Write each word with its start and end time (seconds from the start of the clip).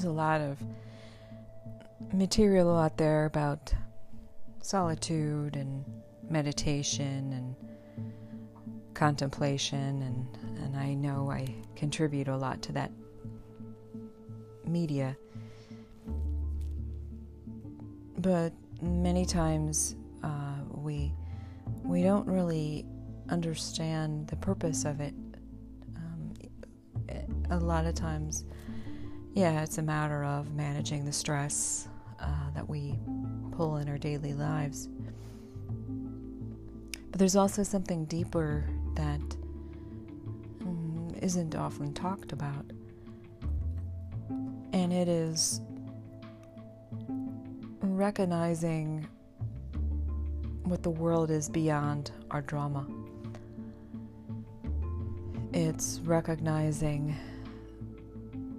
there's 0.00 0.10
a 0.10 0.16
lot 0.16 0.40
of 0.40 0.58
material 2.14 2.74
out 2.74 2.96
there 2.96 3.26
about 3.26 3.74
solitude 4.62 5.56
and 5.56 5.84
meditation 6.30 7.32
and 7.34 7.54
contemplation 8.94 10.00
and 10.02 10.26
and 10.64 10.74
I 10.74 10.94
know 10.94 11.30
I 11.30 11.54
contribute 11.76 12.28
a 12.28 12.36
lot 12.36 12.62
to 12.62 12.72
that 12.72 12.90
media. 14.64 15.18
But 18.18 18.54
many 18.80 19.26
times 19.26 19.96
uh, 20.22 20.60
we 20.72 21.12
we 21.84 22.02
don't 22.02 22.26
really 22.26 22.86
understand 23.28 24.28
the 24.28 24.36
purpose 24.36 24.86
of 24.86 25.00
it. 25.02 25.14
Um, 25.94 26.32
a 27.50 27.58
lot 27.58 27.84
of 27.84 27.94
times 27.94 28.44
yeah 29.34 29.62
it's 29.62 29.78
a 29.78 29.82
matter 29.82 30.24
of 30.24 30.52
managing 30.54 31.04
the 31.04 31.12
stress 31.12 31.88
uh, 32.20 32.50
that 32.54 32.68
we 32.68 32.98
pull 33.52 33.76
in 33.76 33.88
our 33.88 33.98
daily 33.98 34.34
lives 34.34 34.88
but 37.10 37.18
there's 37.18 37.36
also 37.36 37.62
something 37.62 38.04
deeper 38.04 38.64
that 38.94 39.20
um, 40.62 41.12
isn't 41.20 41.54
often 41.56 41.92
talked 41.92 42.32
about. 42.32 42.64
And 44.72 44.92
it 44.92 45.08
is 45.08 45.60
recognizing 47.80 49.08
what 50.62 50.82
the 50.84 50.90
world 50.90 51.30
is 51.30 51.48
beyond 51.48 52.12
our 52.30 52.42
drama. 52.42 52.86
It's 55.52 56.00
recognizing 56.04 57.16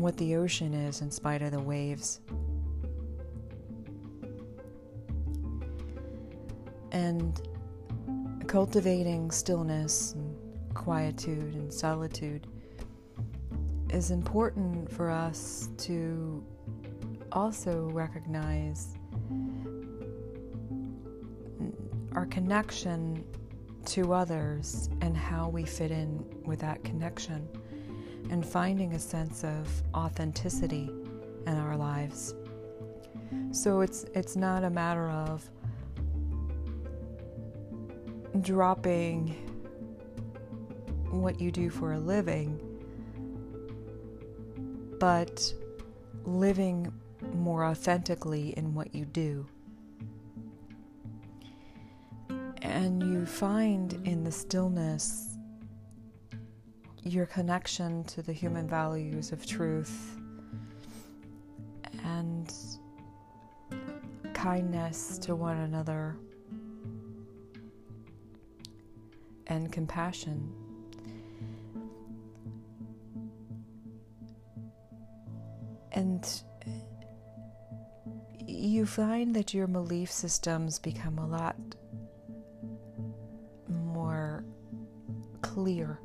what 0.00 0.16
the 0.16 0.36
ocean 0.36 0.72
is 0.72 1.00
in 1.02 1.10
spite 1.10 1.42
of 1.42 1.50
the 1.52 1.60
waves. 1.60 2.20
And 6.90 7.40
cultivating 8.46 9.30
stillness 9.30 10.14
and 10.14 10.36
quietude 10.74 11.54
and 11.54 11.72
solitude 11.72 12.46
is 13.90 14.10
important 14.10 14.90
for 14.90 15.10
us 15.10 15.68
to 15.78 16.44
also 17.30 17.90
recognize 17.92 18.94
our 22.14 22.26
connection 22.26 23.24
to 23.84 24.12
others 24.12 24.88
and 25.00 25.16
how 25.16 25.48
we 25.48 25.64
fit 25.64 25.90
in 25.90 26.24
with 26.44 26.60
that 26.60 26.82
connection 26.84 27.48
and 28.30 28.44
finding 28.44 28.94
a 28.94 28.98
sense 28.98 29.44
of 29.44 29.68
authenticity 29.94 30.90
in 31.46 31.56
our 31.56 31.76
lives. 31.76 32.34
So 33.50 33.80
it's 33.80 34.04
it's 34.14 34.36
not 34.36 34.64
a 34.64 34.70
matter 34.70 35.08
of 35.08 35.48
dropping 38.40 39.28
what 41.10 41.40
you 41.40 41.50
do 41.50 41.68
for 41.68 41.92
a 41.92 41.98
living, 41.98 42.58
but 44.98 45.52
living 46.24 46.92
more 47.34 47.64
authentically 47.64 48.54
in 48.56 48.74
what 48.74 48.94
you 48.94 49.04
do. 49.04 49.46
And 52.62 53.02
you 53.02 53.26
find 53.26 54.00
in 54.06 54.24
the 54.24 54.32
stillness 54.32 55.31
your 57.04 57.26
connection 57.26 58.04
to 58.04 58.22
the 58.22 58.32
human 58.32 58.68
values 58.68 59.32
of 59.32 59.44
truth 59.46 60.16
and 62.04 62.52
kindness 64.34 65.18
to 65.18 65.34
one 65.34 65.58
another 65.58 66.16
and 69.48 69.72
compassion. 69.72 70.52
And 75.92 76.26
you 78.46 78.86
find 78.86 79.34
that 79.36 79.52
your 79.52 79.66
belief 79.66 80.10
systems 80.10 80.78
become 80.78 81.18
a 81.18 81.26
lot 81.26 81.56
more 83.68 84.44
clear. 85.42 85.98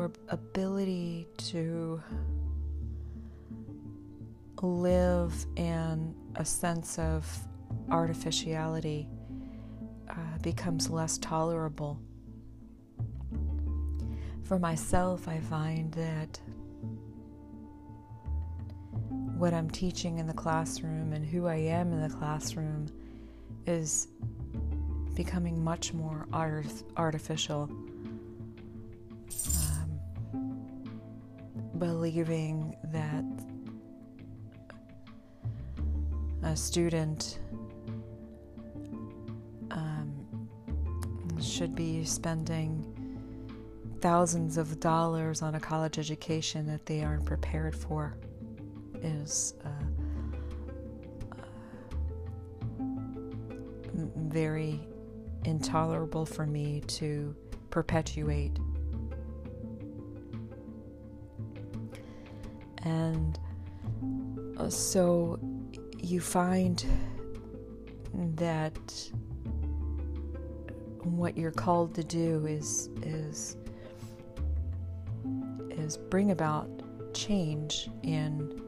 Your 0.00 0.10
ability 0.30 1.28
to 1.36 2.02
live 4.62 5.46
in 5.56 6.14
a 6.36 6.44
sense 6.44 6.98
of 6.98 7.26
artificiality 7.90 9.06
uh, 10.08 10.14
becomes 10.40 10.88
less 10.88 11.18
tolerable. 11.18 12.00
For 14.42 14.58
myself, 14.58 15.28
I 15.28 15.38
find 15.38 15.92
that 15.92 16.40
what 19.36 19.52
I'm 19.52 19.68
teaching 19.70 20.18
in 20.18 20.26
the 20.26 20.32
classroom 20.32 21.12
and 21.12 21.26
who 21.26 21.46
I 21.46 21.56
am 21.56 21.92
in 21.92 22.00
the 22.00 22.14
classroom 22.14 22.86
is 23.66 24.08
becoming 25.14 25.62
much 25.62 25.92
more 25.92 26.26
art- 26.32 26.84
artificial. 26.96 27.70
Believing 31.80 32.76
that 32.92 33.24
a 36.42 36.54
student 36.54 37.40
should 41.40 41.74
be 41.74 42.04
spending 42.04 42.86
thousands 44.00 44.56
of 44.56 44.80
dollars 44.80 45.42
on 45.42 45.56
a 45.56 45.60
college 45.60 45.98
education 45.98 46.66
that 46.66 46.86
they 46.86 47.02
aren't 47.02 47.26
prepared 47.26 47.74
for 47.74 48.16
is 49.02 49.54
uh, 49.64 49.68
uh, 52.80 52.84
very 54.28 54.80
intolerable 55.44 56.24
for 56.24 56.46
me 56.46 56.80
to 56.86 57.34
perpetuate. 57.68 58.58
And 62.84 63.38
uh, 64.56 64.68
so 64.70 65.38
you 65.98 66.20
find 66.20 66.84
that 68.36 69.10
what 71.02 71.36
you're 71.36 71.50
called 71.50 71.94
to 71.94 72.04
do 72.04 72.46
is 72.46 72.90
is 73.02 73.56
is 75.70 75.96
bring 75.96 76.30
about 76.30 76.68
change 77.14 77.88
in 78.02 78.60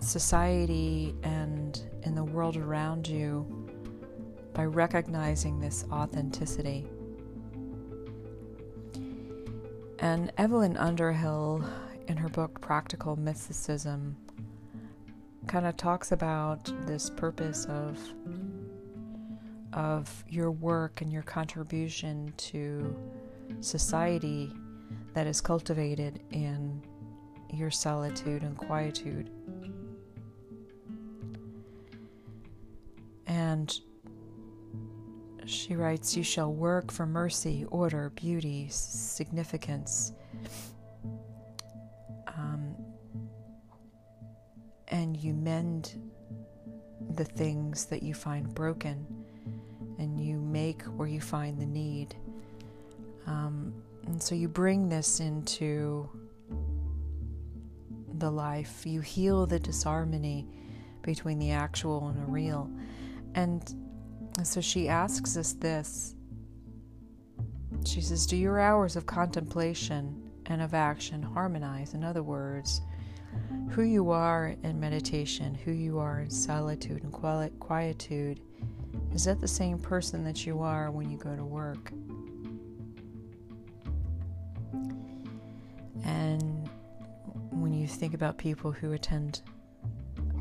society 0.00 1.14
and 1.22 1.82
in 2.02 2.14
the 2.14 2.24
world 2.24 2.56
around 2.56 3.08
you 3.08 3.44
by 4.52 4.64
recognizing 4.64 5.58
this 5.60 5.84
authenticity. 5.90 6.86
And 9.98 10.32
Evelyn 10.38 10.76
Underhill, 10.76 11.64
in 12.08 12.16
her 12.16 12.28
book 12.28 12.60
Practical 12.60 13.16
Mysticism, 13.16 14.16
kind 15.46 15.66
of 15.66 15.76
talks 15.76 16.12
about 16.12 16.72
this 16.86 17.10
purpose 17.10 17.66
of 17.66 17.98
of 19.72 20.24
your 20.28 20.50
work 20.50 21.02
and 21.02 21.12
your 21.12 21.22
contribution 21.22 22.32
to 22.38 22.96
society 23.60 24.50
that 25.12 25.26
is 25.26 25.40
cultivated 25.40 26.20
in 26.30 26.82
your 27.52 27.70
solitude 27.70 28.42
and 28.42 28.56
quietude. 28.56 29.30
And 33.26 33.78
she 35.44 35.74
writes, 35.76 36.16
You 36.16 36.22
shall 36.22 36.52
work 36.52 36.90
for 36.90 37.06
mercy, 37.06 37.66
order, 37.70 38.10
beauty, 38.10 38.68
significance. 38.70 40.12
The 47.16 47.24
things 47.24 47.86
that 47.86 48.02
you 48.02 48.14
find 48.14 48.54
broken 48.54 49.06
and 49.98 50.20
you 50.20 50.38
make 50.38 50.82
where 50.82 51.08
you 51.08 51.20
find 51.20 51.58
the 51.60 51.66
need. 51.66 52.14
Um, 53.26 53.74
and 54.06 54.22
so 54.22 54.34
you 54.34 54.48
bring 54.48 54.88
this 54.88 55.20
into 55.20 56.08
the 58.18 58.30
life. 58.30 58.86
You 58.86 59.00
heal 59.00 59.46
the 59.46 59.58
disharmony 59.58 60.46
between 61.02 61.38
the 61.38 61.50
actual 61.52 62.08
and 62.08 62.20
the 62.20 62.30
real. 62.30 62.70
And 63.34 63.74
so 64.42 64.60
she 64.60 64.88
asks 64.88 65.36
us 65.36 65.52
this. 65.54 66.14
She 67.84 68.00
says, 68.00 68.26
Do 68.26 68.36
your 68.36 68.60
hours 68.60 68.96
of 68.96 69.06
contemplation 69.06 70.30
and 70.46 70.62
of 70.62 70.74
action 70.74 71.22
harmonize. 71.22 71.94
In 71.94 72.04
other 72.04 72.22
words, 72.22 72.80
who 73.70 73.82
you 73.82 74.10
are 74.10 74.54
in 74.62 74.80
meditation, 74.80 75.54
who 75.54 75.72
you 75.72 75.98
are 75.98 76.20
in 76.20 76.30
solitude 76.30 77.02
and 77.02 77.12
quietude, 77.12 78.40
is 79.12 79.24
that 79.24 79.40
the 79.40 79.48
same 79.48 79.78
person 79.78 80.24
that 80.24 80.46
you 80.46 80.60
are 80.62 80.90
when 80.90 81.10
you 81.10 81.18
go 81.18 81.34
to 81.36 81.44
work? 81.44 81.92
And 86.04 86.68
when 87.50 87.72
you 87.72 87.86
think 87.86 88.14
about 88.14 88.38
people 88.38 88.72
who 88.72 88.92
attend 88.92 89.42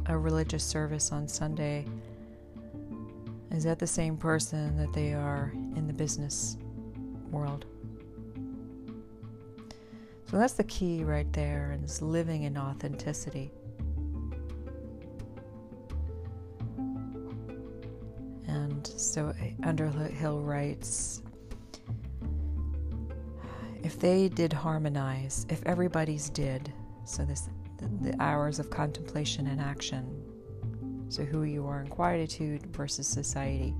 a 0.06 0.18
religious 0.18 0.64
service 0.64 1.12
on 1.12 1.28
Sunday, 1.28 1.86
is 3.52 3.64
that 3.64 3.80
the 3.80 3.88
same 3.88 4.18
person 4.18 4.78
that 4.78 4.94
they 4.94 5.14
are 5.14 5.52
in 5.76 5.88
the 5.88 5.94
business 5.94 6.58
world? 7.32 7.66
So 10.36 10.40
that's 10.40 10.56
the 10.56 10.66
key 10.66 11.06
right 11.06 11.32
there, 11.32 11.80
is 11.82 12.02
living 12.02 12.44
in 12.44 12.58
authenticity. 12.58 13.54
And 18.46 18.86
so 18.86 19.34
Underhill 19.64 20.42
writes 20.42 21.22
if 23.82 23.98
they 23.98 24.28
did 24.28 24.52
harmonize, 24.52 25.46
if 25.48 25.66
everybody's 25.66 26.30
did, 26.30 26.70
so 27.06 27.24
this 27.24 27.48
the, 27.78 28.14
hours 28.20 28.60
of 28.60 28.70
contemplation 28.70 29.48
and 29.48 29.62
action, 29.62 30.22
so 31.08 31.24
who 31.24 31.44
you 31.44 31.66
are 31.66 31.80
in 31.80 31.88
quietude 31.88 32.76
versus 32.76 33.08
society. 33.08 33.74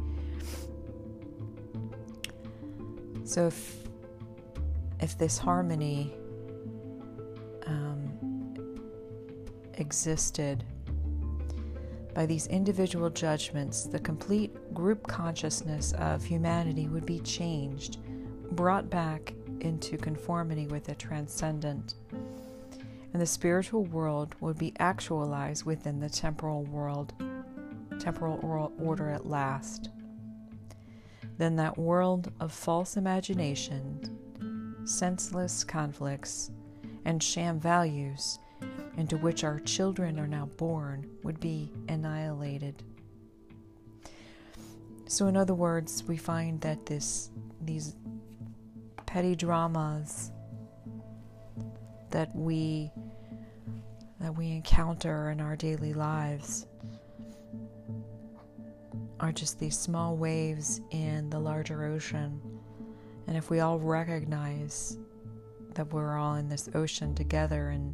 So 3.26 3.48
if 3.48 3.76
if 5.02 5.18
this 5.18 5.38
harmony 5.38 6.16
existed 9.80 10.64
by 12.16 12.26
these 12.26 12.48
individual 12.48 13.10
judgments, 13.10 13.84
the 13.84 14.00
complete 14.00 14.74
group 14.74 15.06
consciousness 15.06 15.92
of 15.98 16.24
humanity 16.24 16.88
would 16.88 17.06
be 17.06 17.20
changed, 17.20 17.98
brought 18.52 18.90
back 18.90 19.34
into 19.60 19.98
conformity 19.98 20.66
with 20.68 20.86
the 20.86 20.96
transcendent. 20.96 21.96
And 23.12 23.22
the 23.22 23.26
spiritual 23.26 23.84
world 23.86 24.34
would 24.40 24.58
be 24.58 24.74
actualized 24.80 25.66
within 25.66 26.00
the 26.00 26.10
temporal 26.10 26.64
world, 26.64 27.14
temporal 28.00 28.74
order 28.80 29.10
at 29.10 29.26
last. 29.26 29.90
Then 31.38 31.58
that 31.58 31.78
world 31.78 32.32
of 32.40 32.54
false 32.54 32.96
imagination, 32.96 34.86
senseless 34.86 35.66
conflicts, 35.66 36.52
and 37.04 37.22
sham 37.22 37.60
values 37.60 38.40
into 38.98 39.18
which 39.18 39.44
our 39.44 39.60
children 39.60 40.20
are 40.20 40.28
now 40.28 40.46
born 40.58 41.10
would 41.24 41.40
be 41.40 41.72
annihilated. 41.90 42.84
So, 45.08 45.28
in 45.28 45.38
other 45.38 45.54
words, 45.54 46.04
we 46.04 46.18
find 46.18 46.60
that 46.62 46.86
this, 46.86 47.30
these 47.62 47.96
petty 49.06 49.36
dramas 49.36 50.32
that 52.12 52.36
we 52.36 52.92
that 54.20 54.36
we 54.36 54.52
encounter 54.52 55.30
in 55.30 55.40
our 55.40 55.56
daily 55.56 55.94
lives 55.94 56.66
are 59.20 59.32
just 59.32 59.60
these 59.60 59.78
small 59.78 60.16
waves 60.16 60.82
in 60.92 61.30
the 61.30 61.40
larger 61.40 61.84
ocean. 61.84 62.42
And 63.28 63.38
if 63.38 63.50
we 63.50 63.60
all 63.60 63.80
recognize 63.80 64.98
that 65.74 65.92
we're 65.94 66.18
all 66.18 66.36
in 66.36 66.50
this 66.50 66.70
ocean 66.74 67.14
together 67.14 67.70
and 67.70 67.94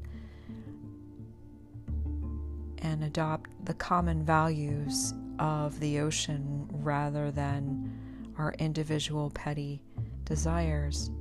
and 2.82 3.04
adopt 3.04 3.50
the 3.66 3.74
common 3.74 4.24
values 4.24 5.14
of 5.40 5.80
the 5.80 6.00
ocean 6.00 6.68
rather 6.72 7.32
than 7.32 7.92
our 8.38 8.54
individual 8.60 9.30
petty 9.32 9.82
desires, 10.26 11.12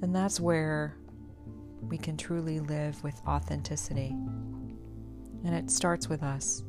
then 0.00 0.12
that's 0.12 0.40
where 0.40 0.96
we 1.82 1.98
can 1.98 2.16
truly 2.16 2.60
live 2.60 3.02
with 3.02 3.20
authenticity. 3.26 4.14
And 5.44 5.54
it 5.54 5.70
starts 5.70 6.08
with 6.08 6.22
us. 6.22 6.62